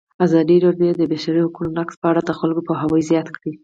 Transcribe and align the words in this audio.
ازادي 0.25 0.57
راډیو 0.65 0.91
د 0.97 0.99
د 0.99 1.03
بشري 1.11 1.41
حقونو 1.45 1.75
نقض 1.79 1.95
په 2.01 2.07
اړه 2.11 2.21
د 2.23 2.31
خلکو 2.39 2.61
پوهاوی 2.67 3.01
زیات 3.09 3.27
کړی. 3.35 3.51